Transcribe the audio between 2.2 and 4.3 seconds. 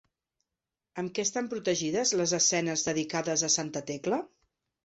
les escenes dedicades a santa Tecla?